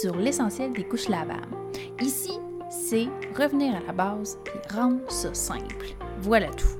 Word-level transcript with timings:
sur 0.00 0.16
l'essentiel 0.16 0.72
des 0.72 0.84
couches 0.84 1.10
lavables. 1.10 1.54
Ici, 2.00 2.32
c'est 2.70 3.06
revenir 3.36 3.76
à 3.76 3.80
la 3.80 3.92
base 3.92 4.38
et 4.46 4.74
rendre 4.74 5.10
ça 5.10 5.34
simple. 5.34 5.94
Voilà 6.22 6.48
tout. 6.48 6.78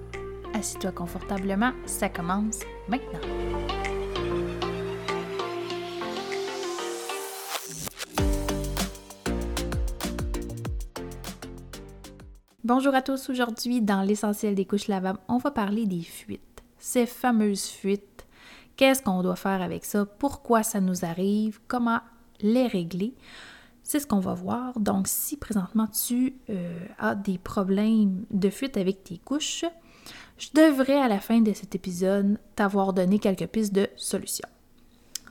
Assis-toi 0.54 0.92
confortablement, 0.92 1.72
ça 1.84 2.08
commence 2.08 2.60
maintenant. 2.88 3.20
Bonjour 12.64 12.94
à 12.94 13.02
tous, 13.02 13.28
aujourd'hui 13.28 13.82
dans 13.82 14.00
l'essentiel 14.00 14.54
des 14.54 14.64
couches 14.64 14.88
lavables, 14.88 15.18
on 15.28 15.36
va 15.36 15.50
parler 15.50 15.84
des 15.84 16.00
fuites. 16.00 16.62
Ces 16.78 17.04
fameuses 17.04 17.66
fuites, 17.66 18.26
qu'est-ce 18.76 19.02
qu'on 19.02 19.22
doit 19.22 19.36
faire 19.36 19.60
avec 19.60 19.84
ça, 19.84 20.06
pourquoi 20.06 20.62
ça 20.62 20.80
nous 20.80 21.04
arrive, 21.04 21.60
comment 21.68 22.00
les 22.42 22.66
régler. 22.66 23.14
C'est 23.82 24.00
ce 24.00 24.06
qu'on 24.06 24.20
va 24.20 24.34
voir. 24.34 24.78
Donc, 24.78 25.08
si 25.08 25.36
présentement 25.36 25.86
tu 25.86 26.34
euh, 26.48 26.86
as 26.98 27.14
des 27.14 27.38
problèmes 27.38 28.24
de 28.30 28.50
fuite 28.50 28.76
avec 28.76 29.02
tes 29.04 29.18
couches, 29.18 29.64
je 30.38 30.48
devrais 30.54 31.00
à 31.00 31.08
la 31.08 31.20
fin 31.20 31.40
de 31.40 31.52
cet 31.52 31.74
épisode 31.74 32.38
t'avoir 32.56 32.92
donné 32.92 33.18
quelques 33.18 33.46
pistes 33.46 33.74
de 33.74 33.88
solutions. 33.96 34.48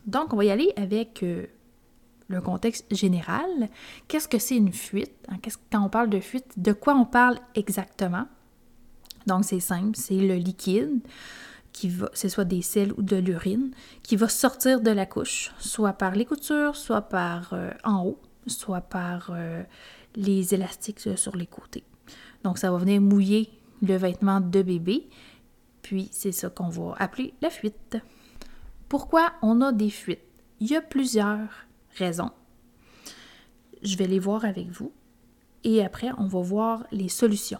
Donc, 0.06 0.34
on 0.34 0.38
va 0.38 0.46
y 0.46 0.52
aller 0.52 0.74
avec 0.76 1.24
euh, 1.24 1.46
le 2.28 2.42
contexte 2.42 2.94
général. 2.94 3.70
Qu'est-ce 4.08 4.28
que 4.28 4.40
c'est 4.40 4.58
une 4.58 4.74
fuite? 4.74 5.14
Hein, 5.30 5.38
quand 5.72 5.86
on 5.86 5.90
parle 5.90 6.10
de 6.10 6.20
fuite, 6.20 6.52
de 6.58 6.74
quoi 6.74 6.96
on 6.96 7.06
parle 7.06 7.40
exactement? 7.56 8.28
Donc, 9.26 9.46
c'est 9.46 9.60
simple, 9.60 9.96
c'est 9.96 10.16
le 10.16 10.36
liquide 10.36 11.02
qui 11.74 11.92
c'est 12.14 12.30
soit 12.30 12.46
des 12.46 12.62
selles 12.62 12.94
ou 12.94 13.02
de 13.02 13.16
l'urine, 13.16 13.72
qui 14.04 14.16
va 14.16 14.28
sortir 14.28 14.82
de 14.82 14.92
la 14.92 15.06
couche, 15.06 15.52
soit 15.60 15.94
par 15.94 16.16
les 16.16 16.26
coutures, 16.26 16.76
soit 16.76 17.02
par 17.02 17.54
euh, 17.54 17.72
en 17.84 18.06
haut, 18.06 18.20
soit 18.48 18.82
par 18.82 19.30
euh, 19.32 19.64
les 20.16 20.54
élastiques 20.54 21.06
euh, 21.08 21.16
sur 21.16 21.36
les 21.36 21.48
côtés. 21.48 21.84
Donc, 22.44 22.58
ça 22.58 22.72
va 22.72 22.78
venir 22.78 23.02
mouiller 23.02 23.50
le 23.82 23.96
vêtement 23.96 24.42
de 24.42 24.62
bébé, 24.62 25.08
puis 25.82 26.10
c'est 26.12 26.32
ça 26.32 26.50
qu'on 26.50 26.70
va 26.70 26.96
appeler 26.98 27.34
la 27.42 27.50
fuite. 27.50 27.98
Pourquoi 28.88 29.34
on 29.42 29.62
a 29.62 29.72
des 29.72 29.90
fuites? 29.90 30.20
Il 30.60 30.68
y 30.68 30.76
a 30.76 30.82
plusieurs 30.82 31.68
raisons. 31.98 32.32
Je 33.82 33.96
vais 33.96 34.08
les 34.08 34.20
voir 34.20 34.44
avec 34.44 34.68
vous 34.70 34.92
et 35.64 35.84
après, 35.84 36.10
on 36.18 36.28
va 36.28 36.42
voir 36.42 36.86
les 36.92 37.10
solutions, 37.10 37.60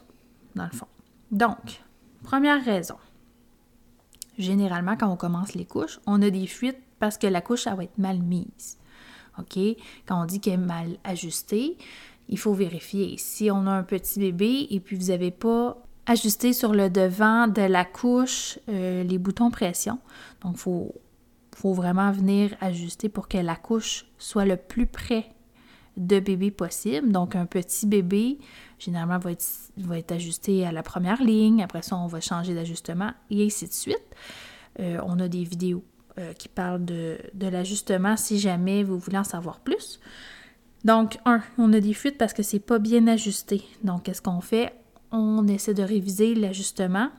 dans 0.56 0.66
le 0.66 0.72
fond. 0.72 0.88
Donc, 1.32 1.82
première 2.24 2.64
raison. 2.64 2.96
Généralement, 4.40 4.96
quand 4.98 5.12
on 5.12 5.18
commence 5.18 5.54
les 5.54 5.66
couches, 5.66 6.00
on 6.08 6.22
a 6.22 6.30
des 6.30 6.48
fuites 6.48 6.80
parce 6.98 7.18
que 7.18 7.28
la 7.28 7.42
couche, 7.42 7.68
va 7.68 7.84
être 7.84 7.98
mal 7.98 8.20
mise. 8.20 8.78
OK? 9.38 9.60
Quand 10.08 10.22
on 10.22 10.26
dit 10.26 10.40
qu'elle 10.40 10.54
est 10.54 10.58
mal 10.58 10.98
ajustée, 11.04 11.78
il 12.30 12.40
faut 12.40 12.54
vérifier. 12.54 13.18
Si 13.18 13.52
on 13.52 13.68
a 13.68 13.72
un 13.72 13.84
petit 13.84 14.20
bébé 14.20 14.68
et 14.70 14.80
puis 14.80 14.96
vous 14.96 15.08
n'avez 15.08 15.32
pas 15.32 15.78
ajusté 16.06 16.54
sur 16.54 16.74
le 16.74 16.90
devant 16.90 17.48
de 17.48 17.62
la 17.62 17.86
couche 17.86 18.58
euh, 18.70 19.04
les 19.04 19.18
boutons 19.18 19.52
pression, 19.52 20.00
donc 20.42 20.54
il 20.56 20.60
faut 20.60 20.94
faut 21.56 21.74
vraiment 21.74 22.10
venir 22.14 22.56
ajuster 22.62 23.10
pour 23.10 23.28
que 23.28 23.38
la 23.38 23.58
couche 23.58 24.06
soit 24.18 24.46
le 24.46 24.56
plus 24.56 24.86
près 24.86 25.26
de 26.00 26.20
bébé 26.20 26.50
possible. 26.50 27.12
Donc, 27.12 27.36
un 27.36 27.46
petit 27.46 27.86
bébé, 27.86 28.40
généralement, 28.80 29.20
va 29.20 29.32
être, 29.32 30.12
ajusté 30.12 30.66
à 30.66 30.72
la 30.72 30.82
première 30.82 31.22
ligne. 31.22 31.62
Après 31.62 31.82
ça, 31.82 31.98
on 31.98 32.08
va 32.08 32.22
changer 32.22 32.56
d'ajustement 32.56 33.12
et 33.30 33.46
ainsi 33.46 33.68
de 33.68 33.74
suite. 33.74 34.16
Euh, 34.80 35.00
on 35.06 35.20
a 35.20 35.28
des 35.28 35.44
vidéos 35.44 35.84
euh, 36.18 36.34
qui 36.34 36.48
parlent 36.48 36.86
de, 36.86 37.18
de 37.34 37.48
l'ajustement 37.48 38.16
si 38.18 38.40
jamais 38.40 38.84
vous 38.84 38.98
voulez 38.98 39.18
en 39.18 39.24
savoir 39.24 39.60
plus. 39.60 40.00
Donc, 40.86 41.18
un, 41.26 41.42
on 41.58 41.74
a 41.74 41.82
des 41.82 41.94
fuites 41.94 42.18
parce 42.18 42.34
que 42.34 42.44
c'est 42.44 42.60
pas 42.60 42.80
bien 42.80 43.06
ajusté. 43.08 43.64
Donc, 43.84 44.04
qu'est-ce 44.04 44.22
qu'on 44.22 44.42
fait? 44.42 44.74
On 45.12 45.48
essaie 45.48 45.74
de 45.74 45.84
réviser 45.84 46.34
l'ajustement 46.34 47.10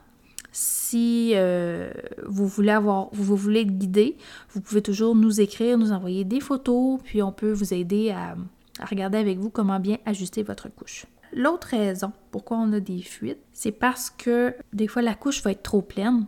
si 0.51 1.31
euh, 1.35 1.91
vous 2.25 2.47
voulez 2.47 2.71
avoir, 2.71 3.09
vous 3.13 3.35
voulez 3.35 3.61
être 3.61 3.77
guidé, 3.77 4.17
vous 4.49 4.59
pouvez 4.59 4.81
toujours 4.81 5.15
nous 5.15 5.39
écrire, 5.39 5.77
nous 5.77 5.91
envoyer 5.91 6.25
des 6.25 6.41
photos, 6.41 6.99
puis 7.03 7.21
on 7.23 7.31
peut 7.31 7.53
vous 7.53 7.73
aider 7.73 8.11
à, 8.11 8.35
regarder 8.81 9.17
avec 9.17 9.37
vous 9.37 9.49
comment 9.49 9.79
bien 9.79 9.97
ajuster 10.05 10.43
votre 10.43 10.69
couche. 10.69 11.05
L'autre 11.33 11.69
raison 11.69 12.11
pourquoi 12.31 12.57
on 12.57 12.73
a 12.73 12.79
des 12.79 13.01
fuites, 13.01 13.39
c'est 13.53 13.71
parce 13.71 14.09
que 14.09 14.55
des 14.73 14.87
fois 14.87 15.01
la 15.01 15.15
couche 15.15 15.43
va 15.43 15.51
être 15.51 15.63
trop 15.63 15.81
pleine, 15.81 16.27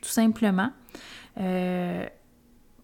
tout 0.00 0.08
simplement. 0.08 0.70
Euh, 1.38 2.06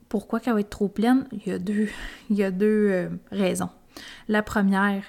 pourquoi 0.09 0.41
qu'elle 0.41 0.55
va 0.55 0.61
être 0.61 0.71
trop 0.71 0.89
pleine? 0.89 1.27
Il 1.33 1.47
y 1.47 1.53
a 1.53 1.59
deux, 1.59 1.89
il 2.31 2.37
y 2.37 2.45
a 2.45 2.51
deux 2.51 2.89
euh, 2.91 3.09
raisons. 3.31 3.71
La 4.29 4.43
première, 4.43 5.05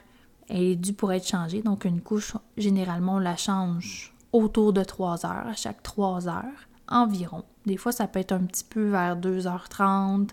elle 0.50 0.63
est 0.63 0.75
due 0.75 0.94
pour 0.94 1.12
être 1.12 1.28
changée. 1.28 1.62
Donc, 1.62 1.86
une 1.86 2.02
couche, 2.02 2.34
généralement, 2.57 3.16
on 3.16 3.19
la 3.19 3.36
change 3.36 4.13
autour 4.31 4.74
de 4.74 4.84
3 4.84 5.25
heures, 5.25 5.47
à 5.47 5.53
chaque 5.53 5.84
3 5.84 6.28
heures 6.28 6.68
environ. 6.88 7.44
Des 7.66 7.78
fois, 7.78 7.91
ça 7.91 8.07
peut 8.07 8.19
être 8.19 8.31
un 8.31 8.44
petit 8.44 8.63
peu 8.63 8.90
vers 8.90 9.18
2h30, 9.18 10.30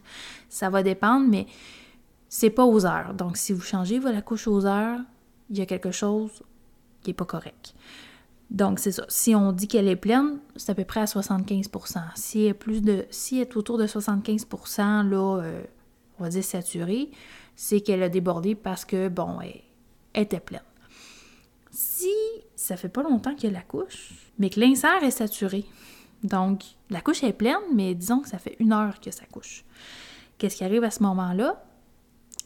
ça 0.49 0.71
va 0.71 0.83
dépendre, 0.83 1.27
mais 1.29 1.47
c'est 2.37 2.51
pas 2.51 2.65
aux 2.65 2.85
heures. 2.85 3.15
Donc, 3.15 3.37
si 3.37 3.53
vous 3.53 3.61
changez 3.61 4.01
la 4.01 4.21
couche 4.21 4.49
aux 4.49 4.67
heures, 4.67 4.99
il 5.51 5.57
y 5.57 5.61
a 5.61 5.67
quelque 5.67 5.93
chose 5.93 6.43
qui 7.01 7.11
n'est 7.11 7.15
pas 7.15 7.25
correct. 7.25 7.77
Donc, 8.51 8.81
c'est 8.81 8.91
ça. 8.91 9.05
Si 9.07 9.37
on 9.37 9.53
dit 9.53 9.69
qu'elle 9.69 9.87
est 9.87 9.95
pleine, 9.95 10.41
c'est 10.57 10.73
à 10.73 10.75
peu 10.75 10.83
près 10.83 10.99
à 10.99 11.05
75% 11.05 12.01
Si 12.17 12.41
elle 12.41 12.49
est, 12.49 12.55
plus 12.55 12.83
de, 12.83 13.07
si 13.11 13.39
est 13.39 13.57
autour 13.57 13.79
de 13.79 13.87
75% 13.87 15.09
là, 15.09 15.43
euh, 15.43 15.63
on 16.19 16.25
va 16.25 16.29
dire 16.29 16.43
saturée, 16.43 17.13
c'est 17.55 17.81
qu'elle 17.81 18.03
a 18.03 18.09
débordé 18.09 18.57
parce 18.57 18.85
que, 18.85 19.09
bon, 19.09 19.39
elle 19.41 19.63
était 20.21 20.41
pleine. 20.41 20.61
Si 21.71 22.11
ça 22.57 22.77
fait 22.77 22.89
pas 22.89 23.05
longtemps 23.05 23.37
qu'il 23.37 23.49
y 23.49 23.55
a 23.55 23.57
la 23.57 23.63
couche, 23.63 24.11
mais 24.41 24.51
que 24.51 24.59
l'insert 24.59 25.05
est 25.05 25.13
saturé, 25.13 25.65
donc 26.25 26.65
la 26.91 27.01
couche 27.01 27.23
est 27.23 27.33
pleine, 27.33 27.63
mais 27.73 27.95
disons 27.95 28.19
que 28.19 28.29
ça 28.29 28.39
fait 28.39 28.57
une 28.59 28.73
heure 28.73 28.99
que 28.99 29.13
ça 29.13 29.25
couche. 29.31 29.65
Qu'est-ce 30.37 30.57
qui 30.57 30.65
arrive 30.65 30.83
à 30.83 30.91
ce 30.91 31.01
moment-là? 31.05 31.65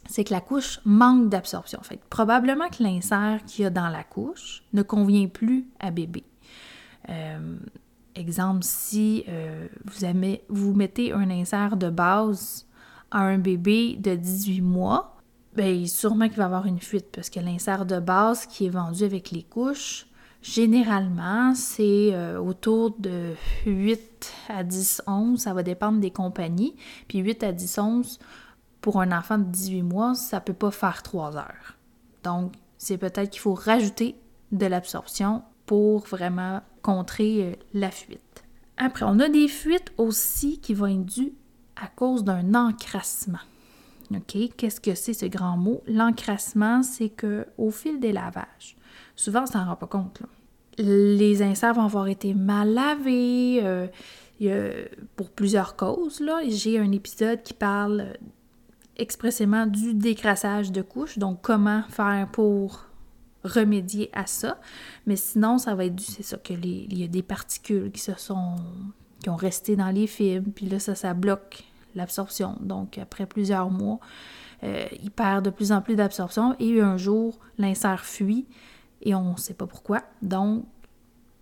C'est 0.09 0.25
que 0.25 0.33
la 0.33 0.41
couche 0.41 0.81
manque 0.85 1.29
d'absorption. 1.29 1.81
Fait 1.83 2.01
probablement 2.11 2.69
que 2.69 2.83
l'insert 2.83 3.45
qu'il 3.47 3.63
y 3.63 3.67
a 3.67 3.71
dans 3.71 3.89
la 3.89 4.03
couche 4.03 4.65
ne 4.73 4.83
convient 4.83 5.29
plus 5.29 5.69
à 5.79 5.91
bébé. 5.91 6.25
Euh, 7.11 7.57
exemple, 8.15 8.61
si 8.63 9.25
euh, 9.29 9.69
vous, 9.85 10.37
vous 10.49 10.75
mettez 10.75 11.13
un 11.13 11.31
insert 11.31 11.77
de 11.77 11.91
base 11.91 12.67
à 13.11 13.21
un 13.21 13.39
bébé 13.39 13.97
de 13.97 14.15
18 14.15 14.63
mois, 14.63 15.17
bien, 15.55 15.87
sûrement 15.87 16.29
qu'il 16.29 16.39
va 16.39 16.47
avoir 16.47 16.67
une 16.67 16.81
fuite 16.81 17.09
parce 17.13 17.31
que 17.31 17.41
l'insert 17.41 17.87
de 17.87 18.01
base 18.01 18.47
qui 18.47 18.67
est 18.67 18.71
vendu 18.71 19.05
avec 19.05 19.31
les 19.31 19.43
couches, 19.43 20.07
généralement, 20.43 21.55
c'est 21.55 22.15
euh, 22.15 22.41
autour 22.41 22.97
de 22.99 23.35
8 23.67 24.33
à 24.49 24.65
10 24.65 25.03
onces. 25.07 25.41
Ça 25.41 25.53
va 25.53 25.63
dépendre 25.63 26.01
des 26.01 26.11
compagnies. 26.11 26.77
Puis 27.09 27.19
8 27.19 27.43
à 27.43 27.53
10 27.53 27.79
onces 27.79 28.19
pour 28.81 29.01
un 29.01 29.17
enfant 29.17 29.39
de 29.39 29.45
18 29.45 29.83
mois, 29.83 30.15
ça 30.15 30.41
peut 30.41 30.53
pas 30.53 30.71
faire 30.71 31.03
3 31.03 31.37
heures. 31.37 31.77
Donc, 32.25 32.55
c'est 32.77 32.99
peut-être 32.99 33.31
qu'il 33.31 33.41
faut 33.41 33.55
rajouter 33.55 34.17
de 34.53 34.67
l'absorption 34.67 35.43
pour 35.67 36.07
vraiment 36.07 36.63
contrer 36.83 37.45
euh, 37.45 37.53
la 37.75 37.91
fuite. 37.91 38.45
Après, 38.77 39.05
on 39.07 39.19
a 39.19 39.29
des 39.29 39.49
fuites 39.49 39.93
aussi 39.99 40.59
qui 40.61 40.73
vont 40.75 40.87
être 40.87 41.05
dues 41.05 41.35
à 41.77 41.89
cause 41.89 42.25
d'un 42.25 42.55
encrassement. 42.55 43.39
OK? 44.15 44.37
Qu'est-ce 44.57 44.81
que 44.81 44.95
c'est 44.95 45.13
ce 45.13 45.27
grand 45.27 45.57
mot? 45.57 45.83
L'encrassement, 45.87 46.83
c'est 46.83 47.11
que 47.11 47.47
au 47.59 47.71
fil 47.71 48.01
des 48.01 48.13
lavages, 48.13 48.77
souvent 49.17 49.43
on 49.43 49.47
s'en 49.47 49.65
rend 49.67 49.77
pas 49.77 49.87
compte. 49.87 50.23
Les 50.79 51.43
inserts 51.43 51.75
vont 51.75 51.85
avoir 51.85 52.07
été 52.07 52.35
mal 52.35 52.73
lavés 52.73 53.61
euh, 53.63 54.87
pour 55.17 55.31
plusieurs 55.31 55.77
causes. 55.77 56.23
J'ai 56.49 56.79
un 56.79 56.93
épisode 56.93 57.43
qui 57.43 57.53
parle 57.53 58.15
expressément 58.99 59.67
du 59.67 59.95
décrassage 59.95 60.73
de 60.73 60.83
couches, 60.83 61.19
donc 61.19 61.41
comment 61.43 61.83
faire 61.89 62.29
pour 62.33 62.87
remédier 63.45 64.11
à 64.13 64.27
ça. 64.27 64.61
Mais 65.07 65.17
sinon, 65.17 65.59
ça 65.59 65.75
va 65.75 65.87
être 65.87 65.95
dû, 65.95 66.05
c'est 66.05 66.23
ça, 66.23 66.37
qu'il 66.37 66.93
y 66.93 67.05
a 67.05 67.07
des 67.09 67.23
particules 67.23 67.91
qui 67.91 68.01
se 68.01 68.15
sont 68.15 68.57
qui 69.23 69.31
ont 69.31 69.37
resté 69.37 69.75
dans 69.77 69.91
les 69.91 70.07
fibres, 70.07 70.51
puis 70.55 70.67
là, 70.67 70.79
ça, 70.79 70.95
ça 70.95 71.13
bloque 71.13 71.65
l'absorption. 71.95 72.57
Donc, 72.61 72.99
après 72.99 73.27
plusieurs 73.27 73.71
mois, 73.71 73.99
euh, 74.63 74.87
il 75.03 75.11
perd 75.11 75.45
de 75.45 75.51
plus 75.51 75.73
en 75.73 75.83
plus 75.83 75.97
d'absorption 75.97 76.55
et 76.59 76.81
un 76.81 76.97
jour, 76.97 77.39
l'insert 77.59 78.05
fuit 78.05 78.47
et 79.03 79.15
on 79.15 79.33
ne 79.33 79.37
sait 79.37 79.55
pas 79.55 79.67
pourquoi. 79.67 80.03
Donc, 80.23 80.65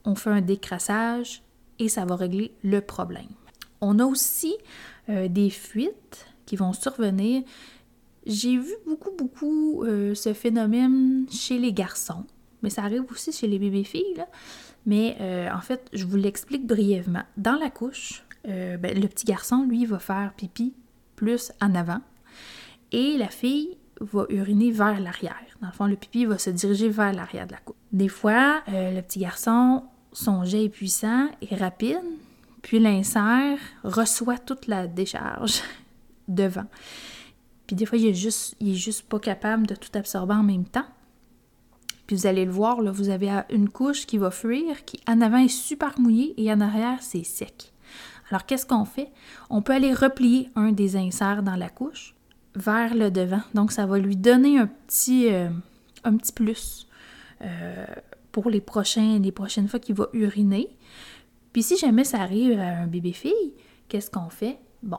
on 0.04 0.14
fait 0.14 0.30
un 0.30 0.40
décrassage 0.40 1.42
et 1.78 1.88
ça 1.88 2.04
va 2.04 2.16
régler 2.16 2.54
le 2.62 2.80
problème. 2.80 3.28
On 3.80 3.98
a 3.98 4.04
aussi 4.04 4.56
euh, 5.08 5.28
des 5.28 5.50
fuites 5.50 6.26
qui 6.46 6.56
vont 6.56 6.72
survenir. 6.72 7.42
J'ai 8.24 8.56
vu 8.56 8.74
beaucoup, 8.86 9.12
beaucoup 9.16 9.84
euh, 9.84 10.14
ce 10.14 10.32
phénomène 10.32 11.26
chez 11.30 11.58
les 11.58 11.72
garçons, 11.72 12.24
mais 12.62 12.70
ça 12.70 12.82
arrive 12.82 13.04
aussi 13.10 13.32
chez 13.32 13.46
les 13.46 13.58
bébés-filles. 13.58 14.24
Mais 14.86 15.16
en 15.52 15.60
fait, 15.60 15.88
je 15.92 16.04
vous 16.04 16.16
l'explique 16.16 16.64
brièvement. 16.64 17.24
Dans 17.36 17.56
la 17.56 17.70
couche, 17.70 18.24
euh, 18.48 18.76
ben, 18.76 18.98
le 18.98 19.08
petit 19.08 19.24
garçon, 19.24 19.64
lui, 19.68 19.84
va 19.84 19.98
faire 19.98 20.32
pipi 20.36 20.74
plus 21.16 21.52
en 21.60 21.74
avant. 21.74 22.00
Et 22.92 23.16
la 23.18 23.28
fille, 23.28 23.76
va 24.00 24.26
uriner 24.28 24.70
vers 24.70 25.00
l'arrière. 25.00 25.40
Dans 25.62 25.68
le 25.68 25.72
fond, 25.72 25.86
le 25.86 25.96
pipi 25.96 26.26
va 26.26 26.36
se 26.36 26.50
diriger 26.50 26.90
vers 26.90 27.14
l'arrière 27.14 27.46
de 27.46 27.52
la 27.52 27.58
couche. 27.58 27.76
Des 27.92 28.08
fois, 28.08 28.62
euh, 28.68 28.94
le 28.94 29.00
petit 29.00 29.18
garçon, 29.18 29.84
son 30.12 30.44
jet 30.44 30.64
est 30.64 30.68
puissant 30.68 31.28
et 31.40 31.54
rapide, 31.56 32.02
puis 32.60 32.78
l'insert 32.78 33.58
reçoit 33.84 34.36
toute 34.36 34.66
la 34.66 34.86
décharge 34.86 35.62
devant. 36.28 36.66
Puis 37.66 37.76
des 37.76 37.86
fois, 37.86 37.98
il 37.98 38.06
est 38.06 38.14
juste, 38.14 38.56
il 38.60 38.72
est 38.72 38.76
juste 38.76 39.02
pas 39.08 39.18
capable 39.18 39.66
de 39.66 39.74
tout 39.74 39.90
absorber 39.94 40.34
en 40.34 40.42
même 40.42 40.64
temps. 40.64 40.86
Puis 42.06 42.14
vous 42.14 42.26
allez 42.26 42.44
le 42.44 42.52
voir, 42.52 42.80
là, 42.80 42.92
vous 42.92 43.08
avez 43.08 43.30
une 43.50 43.68
couche 43.68 44.06
qui 44.06 44.18
va 44.18 44.30
fuir, 44.30 44.84
qui 44.84 45.00
en 45.08 45.20
avant 45.20 45.38
est 45.38 45.48
super 45.48 45.98
mouillée 45.98 46.34
et 46.36 46.52
en 46.52 46.60
arrière, 46.60 46.98
c'est 47.00 47.24
sec. 47.24 47.72
Alors, 48.30 48.46
qu'est-ce 48.46 48.66
qu'on 48.66 48.84
fait? 48.84 49.10
On 49.50 49.62
peut 49.62 49.72
aller 49.72 49.92
replier 49.92 50.50
un 50.54 50.72
des 50.72 50.96
inserts 50.96 51.42
dans 51.42 51.56
la 51.56 51.68
couche 51.68 52.14
vers 52.54 52.94
le 52.94 53.10
devant. 53.10 53.42
Donc, 53.54 53.72
ça 53.72 53.86
va 53.86 53.98
lui 53.98 54.16
donner 54.16 54.58
un 54.58 54.66
petit, 54.66 55.32
euh, 55.32 55.48
un 56.04 56.16
petit 56.16 56.32
plus 56.32 56.88
euh, 57.42 57.86
pour 58.32 58.50
les, 58.50 58.60
prochains, 58.60 59.18
les 59.18 59.32
prochaines 59.32 59.68
fois 59.68 59.78
qu'il 59.78 59.94
va 59.94 60.08
uriner. 60.12 60.68
Puis, 61.52 61.62
si 61.62 61.76
jamais 61.76 62.04
ça 62.04 62.20
arrive 62.20 62.58
à 62.58 62.82
un 62.82 62.86
bébé-fille, 62.86 63.54
qu'est-ce 63.88 64.10
qu'on 64.10 64.30
fait? 64.30 64.58
Bon, 64.82 64.98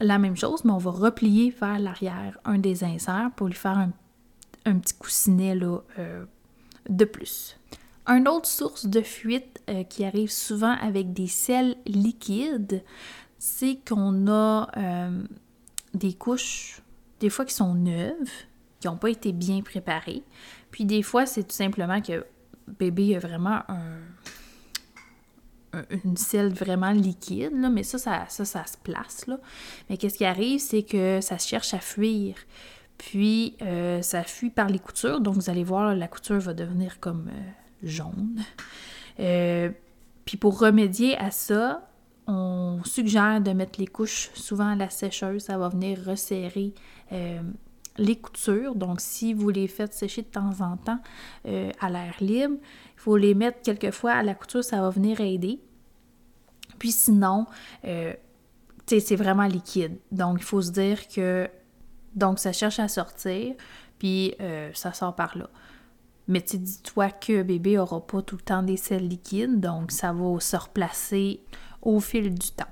la 0.00 0.18
même 0.18 0.36
chose, 0.36 0.64
mais 0.64 0.72
on 0.72 0.78
va 0.78 0.90
replier 0.90 1.50
vers 1.50 1.78
l'arrière 1.78 2.38
un 2.44 2.58
des 2.58 2.84
inserts 2.84 3.30
pour 3.36 3.46
lui 3.46 3.54
faire 3.54 3.78
un, 3.78 4.78
petit 4.78 4.94
coussinet 4.94 5.58
euh, 5.98 6.24
de 6.88 7.04
plus. 7.04 7.56
Une 8.06 8.28
autre 8.28 8.48
source 8.48 8.86
de 8.86 9.00
fuite 9.00 9.62
euh, 9.68 9.84
qui 9.84 10.04
arrive 10.04 10.30
souvent 10.30 10.76
avec 10.80 11.12
des 11.12 11.26
selles 11.26 11.76
liquides, 11.86 12.82
c'est 13.38 13.78
qu'on 13.88 14.26
a 14.28 14.68
euh, 14.76 15.22
des 15.94 16.14
couches, 16.14 16.80
des 17.20 17.30
fois 17.30 17.44
qui 17.44 17.54
sont 17.54 17.74
neuves, 17.74 18.30
qui 18.80 18.88
n'ont 18.88 18.96
pas 18.96 19.10
été 19.10 19.32
bien 19.32 19.62
préparées. 19.62 20.22
Puis 20.70 20.84
des 20.84 21.02
fois, 21.02 21.26
c'est 21.26 21.44
tout 21.44 21.54
simplement 21.54 22.00
que 22.00 22.24
bébé 22.66 23.16
a 23.16 23.18
vraiment 23.18 23.60
une 26.04 26.16
selle 26.16 26.52
vraiment 26.52 26.92
liquide, 26.92 27.52
mais 27.52 27.82
ça 27.82 27.98
ça, 27.98 28.26
ça, 28.28 28.66
se 28.66 28.76
place. 28.82 29.26
Là. 29.26 29.38
Mais 29.88 29.96
qu'est-ce 29.96 30.18
qui 30.18 30.24
arrive, 30.24 30.60
c'est 30.60 30.82
que 30.82 31.20
ça 31.20 31.38
cherche 31.38 31.74
à 31.74 31.78
fuir. 31.78 32.36
Puis 32.98 33.56
euh, 33.62 34.00
ça 34.02 34.22
fuit 34.22 34.50
par 34.50 34.68
les 34.68 34.78
coutures, 34.78 35.20
donc 35.20 35.34
vous 35.34 35.50
allez 35.50 35.64
voir, 35.64 35.94
la 35.94 36.08
couture 36.08 36.38
va 36.38 36.54
devenir 36.54 37.00
comme 37.00 37.30
jaune. 37.82 38.42
Euh, 39.18 39.70
puis 40.26 40.36
pour 40.36 40.58
remédier 40.58 41.16
à 41.16 41.30
ça, 41.30 41.88
on 42.26 42.80
suggère 42.84 43.40
de 43.40 43.52
mettre 43.52 43.78
les 43.78 43.86
couches 43.86 44.30
souvent 44.34 44.72
à 44.72 44.76
la 44.76 44.90
sécheuse. 44.90 45.44
Ça 45.44 45.56
va 45.56 45.68
venir 45.68 45.98
resserrer 46.04 46.74
euh, 47.12 47.40
les 47.98 48.16
coutures. 48.16 48.74
Donc, 48.74 49.00
si 49.00 49.34
vous 49.34 49.50
les 49.50 49.68
faites 49.68 49.94
sécher 49.94 50.22
de 50.22 50.28
temps 50.28 50.60
en 50.60 50.76
temps 50.76 50.98
euh, 51.46 51.70
à 51.80 51.90
l'air 51.90 52.14
libre, 52.20 52.56
il 52.60 53.00
faut 53.00 53.16
les 53.16 53.34
mettre 53.34 53.60
quelquefois 53.62 54.12
à 54.12 54.22
la 54.22 54.34
couture, 54.34 54.64
ça 54.64 54.80
va 54.80 54.90
venir 54.90 55.20
aider. 55.20 55.60
Puis 56.78 56.92
sinon, 56.92 57.46
c'est 58.86 59.16
vraiment 59.16 59.46
liquide. 59.46 59.96
Donc, 60.12 60.38
il 60.40 60.44
faut 60.44 60.60
se 60.60 60.70
dire 60.70 61.08
que 61.08 61.48
donc 62.14 62.38
ça 62.38 62.52
cherche 62.52 62.78
à 62.78 62.88
sortir, 62.88 63.54
puis 63.98 64.34
ça 64.74 64.92
sort 64.92 65.14
par 65.14 65.38
là. 65.38 65.48
Mais 66.28 66.42
tu 66.42 66.58
dis-toi 66.58 67.10
que 67.10 67.42
bébé 67.42 67.78
aura 67.78 68.04
pas 68.04 68.20
tout 68.20 68.36
le 68.36 68.42
temps 68.42 68.62
des 68.62 68.76
selles 68.76 69.06
liquides, 69.06 69.60
donc 69.60 69.92
ça 69.92 70.12
va 70.12 70.40
se 70.40 70.56
replacer 70.56 71.40
au 71.82 72.00
fil 72.00 72.34
du 72.34 72.50
temps. 72.50 72.64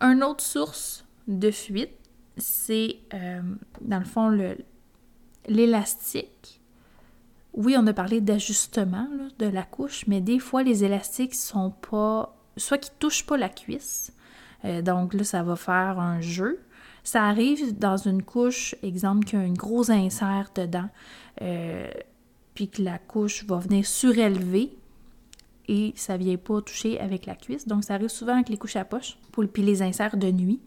Une 0.00 0.22
autre 0.22 0.44
source 0.44 1.04
de 1.26 1.50
fuite, 1.50 1.98
c'est 2.36 2.96
euh, 3.14 3.42
dans 3.80 3.98
le 3.98 4.04
fond 4.04 4.30
l'élastique. 5.46 6.60
Oui, 7.54 7.76
on 7.78 7.86
a 7.86 7.92
parlé 7.92 8.20
d'ajustement 8.20 9.08
de 9.38 9.46
la 9.46 9.62
couche, 9.62 10.06
mais 10.06 10.20
des 10.20 10.38
fois 10.38 10.62
les 10.62 10.84
élastiques 10.84 11.34
sont 11.34 11.70
pas, 11.70 12.34
soit 12.56 12.78
qu'ils 12.78 12.94
touchent 12.98 13.26
pas 13.26 13.36
la 13.36 13.50
cuisse, 13.50 14.12
euh, 14.64 14.80
donc 14.80 15.12
là 15.14 15.24
ça 15.24 15.42
va 15.42 15.56
faire 15.56 15.98
un 15.98 16.20
jeu. 16.20 16.60
Ça 17.04 17.24
arrive 17.24 17.76
dans 17.76 17.96
une 17.96 18.22
couche, 18.22 18.76
exemple, 18.82 19.26
qui 19.26 19.34
a 19.34 19.40
un 19.40 19.52
gros 19.52 19.90
insert 19.90 20.50
dedans. 20.54 20.88
Euh, 21.40 21.90
puis 22.54 22.68
que 22.68 22.82
la 22.82 22.98
couche 22.98 23.44
va 23.44 23.58
venir 23.58 23.86
surélever 23.86 24.76
et 25.68 25.92
ça 25.96 26.18
ne 26.18 26.22
vient 26.22 26.36
pas 26.36 26.60
toucher 26.60 27.00
avec 27.00 27.26
la 27.26 27.34
cuisse. 27.34 27.66
Donc, 27.66 27.82
ça 27.82 27.94
arrive 27.94 28.08
souvent 28.08 28.34
avec 28.34 28.48
les 28.48 28.58
couches 28.58 28.76
à 28.76 28.84
poche, 28.84 29.16
puis 29.52 29.62
les 29.62 29.82
inserts 29.82 30.16
de 30.16 30.30
nuit. 30.30 30.60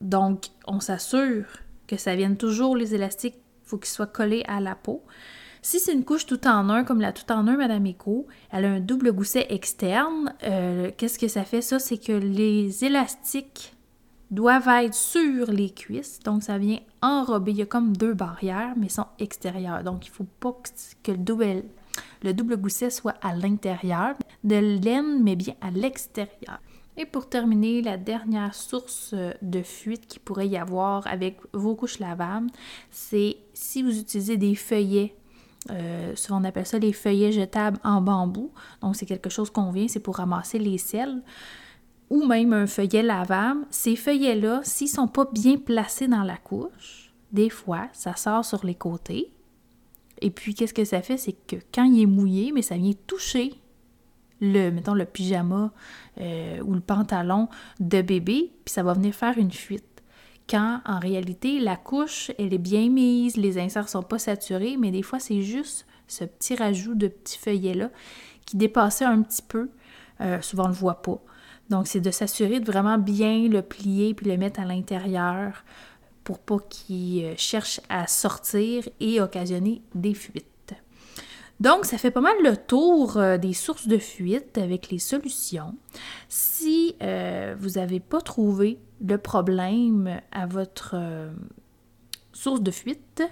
Donc, 0.00 0.46
on 0.66 0.80
s'assure 0.80 1.44
que 1.86 1.96
ça 1.96 2.14
vienne 2.14 2.36
toujours, 2.36 2.76
les 2.76 2.94
élastiques, 2.94 3.36
il 3.36 3.68
faut 3.68 3.78
qu'ils 3.78 3.90
soient 3.90 4.06
collés 4.06 4.44
à 4.48 4.60
la 4.60 4.74
peau. 4.74 5.02
Si 5.62 5.78
c'est 5.78 5.92
une 5.92 6.04
couche 6.04 6.24
tout 6.24 6.46
en 6.46 6.70
un, 6.70 6.84
comme 6.84 7.00
la 7.00 7.12
tout 7.12 7.30
en 7.30 7.46
un 7.46 7.56
Madame 7.56 7.86
Eco, 7.86 8.26
elle 8.50 8.64
a 8.64 8.70
un 8.70 8.80
double 8.80 9.12
gousset 9.12 9.46
externe. 9.50 10.34
Euh, 10.44 10.90
qu'est-ce 10.96 11.18
que 11.18 11.28
ça 11.28 11.44
fait? 11.44 11.60
Ça, 11.60 11.78
c'est 11.78 11.98
que 11.98 12.12
les 12.12 12.84
élastiques 12.84 13.74
doivent 14.30 14.68
être 14.68 14.94
sur 14.94 15.50
les 15.50 15.70
cuisses. 15.70 16.18
Donc, 16.20 16.42
ça 16.42 16.56
vient 16.56 16.78
enrober. 17.02 17.50
Il 17.50 17.58
y 17.58 17.62
a 17.62 17.66
comme 17.66 17.94
deux 17.94 18.14
barrières, 18.14 18.72
mais 18.78 18.88
sont 18.88 19.06
extérieures. 19.18 19.84
Donc, 19.84 20.06
il 20.06 20.10
ne 20.10 20.14
faut 20.14 20.26
pas 20.40 20.56
que 21.02 21.12
le 21.12 21.18
double, 21.18 21.64
le 22.22 22.32
double 22.32 22.56
gousset 22.56 22.88
soit 22.88 23.16
à 23.20 23.34
l'intérieur 23.34 24.14
de 24.44 24.56
laine, 24.56 25.22
mais 25.22 25.36
bien 25.36 25.54
à 25.60 25.70
l'extérieur. 25.70 26.60
Et 26.96 27.06
pour 27.06 27.28
terminer, 27.28 27.82
la 27.82 27.96
dernière 27.96 28.54
source 28.54 29.14
de 29.42 29.62
fuite 29.62 30.06
qui 30.06 30.18
pourrait 30.18 30.48
y 30.48 30.56
avoir 30.56 31.06
avec 31.06 31.38
vos 31.52 31.74
couches 31.74 31.98
lavables, 31.98 32.50
c'est 32.90 33.36
si 33.54 33.82
vous 33.82 33.98
utilisez 33.98 34.36
des 34.36 34.54
feuillets 34.54 35.14
euh, 35.68 36.16
souvent 36.16 36.40
on 36.40 36.44
appelle 36.44 36.64
ça 36.64 36.78
les 36.78 36.94
feuillets 36.94 37.32
jetables 37.32 37.78
en 37.84 38.00
bambou. 38.00 38.50
Donc 38.80 38.96
c'est 38.96 39.04
quelque 39.04 39.28
chose 39.28 39.50
qu'on 39.50 39.70
vient, 39.70 39.88
c'est 39.88 40.00
pour 40.00 40.16
ramasser 40.16 40.58
les 40.58 40.78
sels 40.78 41.22
ou 42.08 42.26
même 42.26 42.52
un 42.52 42.66
feuillet 42.66 43.02
lavable, 43.02 43.64
ces 43.70 43.94
feuillets-là, 43.94 44.60
s'ils 44.64 44.88
sont 44.88 45.06
pas 45.06 45.26
bien 45.32 45.56
placés 45.56 46.08
dans 46.08 46.24
la 46.24 46.36
couche, 46.36 47.12
des 47.32 47.50
fois, 47.50 47.88
ça 47.92 48.16
sort 48.16 48.44
sur 48.44 48.66
les 48.66 48.74
côtés. 48.74 49.32
Et 50.20 50.30
puis, 50.30 50.54
qu'est-ce 50.54 50.74
que 50.74 50.84
ça 50.84 51.02
fait? 51.02 51.16
C'est 51.16 51.36
que 51.46 51.56
quand 51.72 51.84
il 51.84 52.02
est 52.02 52.06
mouillé, 52.06 52.50
mais 52.52 52.62
ça 52.62 52.76
vient 52.76 52.92
toucher 53.06 53.54
le, 54.40 54.70
mettons, 54.70 54.94
le 54.94 55.04
pyjama 55.04 55.72
euh, 56.20 56.60
ou 56.62 56.74
le 56.74 56.80
pantalon 56.80 57.48
de 57.78 58.02
bébé, 58.02 58.52
puis 58.64 58.72
ça 58.72 58.82
va 58.82 58.94
venir 58.94 59.14
faire 59.14 59.38
une 59.38 59.52
fuite. 59.52 59.84
Quand, 60.48 60.80
en 60.84 60.98
réalité, 60.98 61.60
la 61.60 61.76
couche, 61.76 62.32
elle 62.38 62.52
est 62.52 62.58
bien 62.58 62.88
mise, 62.88 63.36
les 63.36 63.58
inserts 63.58 63.88
sont 63.88 64.02
pas 64.02 64.18
saturés, 64.18 64.76
mais 64.76 64.90
des 64.90 65.02
fois, 65.02 65.20
c'est 65.20 65.42
juste 65.42 65.86
ce 66.08 66.24
petit 66.24 66.56
rajout 66.56 66.94
de 66.94 67.06
petits 67.06 67.38
feuillets-là 67.38 67.90
qui 68.46 68.56
dépassait 68.56 69.04
un 69.04 69.22
petit 69.22 69.42
peu. 69.42 69.70
Euh, 70.20 70.40
souvent, 70.42 70.64
on 70.64 70.68
le 70.68 70.74
voit 70.74 71.02
pas. 71.02 71.20
Donc, 71.68 71.86
c'est 71.86 72.00
de 72.00 72.10
s'assurer 72.10 72.58
de 72.58 72.66
vraiment 72.66 72.98
bien 72.98 73.48
le 73.48 73.62
plier 73.62 74.12
puis 74.12 74.26
le 74.26 74.36
mettre 74.36 74.58
à 74.58 74.64
l'intérieur 74.64 75.64
pour 76.24 76.40
pas 76.40 76.58
qu'il 76.58 77.24
euh, 77.24 77.34
cherche 77.36 77.80
à 77.88 78.08
sortir 78.08 78.88
et 78.98 79.20
occasionner 79.20 79.82
des 79.94 80.14
fuites. 80.14 80.46
Donc, 81.60 81.84
ça 81.84 81.98
fait 81.98 82.10
pas 82.10 82.20
mal 82.20 82.36
le 82.42 82.56
tour 82.56 83.16
euh, 83.16 83.36
des 83.36 83.52
sources 83.52 83.86
de 83.86 83.98
fuite 83.98 84.58
avec 84.58 84.90
les 84.90 84.98
solutions. 84.98 85.74
Si 86.28 86.96
euh, 87.02 87.54
vous 87.58 87.70
n'avez 87.70 88.00
pas 88.00 88.20
trouvé 88.20 88.78
le 89.00 89.18
problème 89.18 90.20
à 90.32 90.46
votre 90.46 90.96
source 92.40 92.62
de 92.62 92.70
fuite, 92.70 93.22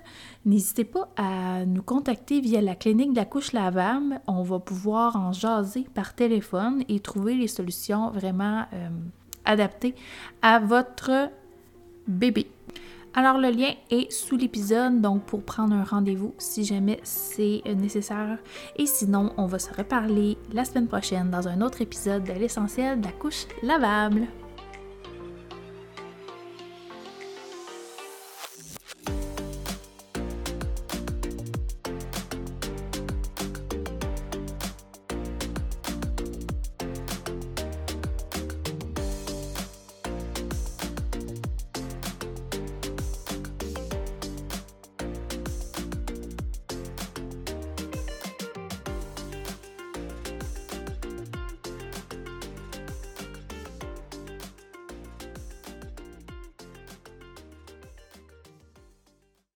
n'hésitez 0.44 0.84
pas 0.84 1.08
à 1.16 1.64
nous 1.64 1.82
contacter 1.82 2.40
via 2.40 2.60
la 2.60 2.74
clinique 2.74 3.12
de 3.12 3.16
la 3.16 3.24
couche 3.24 3.52
lavable. 3.52 4.20
On 4.26 4.42
va 4.42 4.58
pouvoir 4.58 5.16
en 5.16 5.32
jaser 5.32 5.86
par 5.94 6.14
téléphone 6.14 6.84
et 6.88 7.00
trouver 7.00 7.34
les 7.34 7.48
solutions 7.48 8.10
vraiment 8.10 8.66
euh, 8.72 8.88
adaptées 9.44 9.94
à 10.42 10.58
votre 10.58 11.30
bébé. 12.06 12.50
Alors 13.18 13.36
le 13.36 13.50
lien 13.50 13.72
est 13.90 14.12
sous 14.12 14.36
l'épisode, 14.36 15.00
donc 15.00 15.24
pour 15.24 15.42
prendre 15.42 15.74
un 15.74 15.82
rendez-vous 15.82 16.34
si 16.38 16.64
jamais 16.64 17.00
c'est 17.02 17.62
nécessaire. 17.66 18.38
Et 18.76 18.86
sinon, 18.86 19.32
on 19.36 19.46
va 19.46 19.58
se 19.58 19.74
reparler 19.74 20.38
la 20.52 20.64
semaine 20.64 20.86
prochaine 20.86 21.28
dans 21.28 21.48
un 21.48 21.60
autre 21.60 21.82
épisode 21.82 22.22
de 22.22 22.34
l'essentiel 22.34 23.00
de 23.00 23.06
la 23.06 23.12
couche 23.12 23.46
lavable. 23.64 24.28